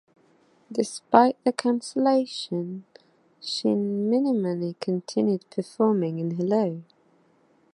Despite 0.71 1.37
the 1.43 1.53
cancellation, 1.53 2.85
Shin 3.39 4.09
Minimoni 4.09 4.73
continued 4.79 5.47
performing 5.51 6.17
in 6.17 6.31
Hello! 6.37 6.81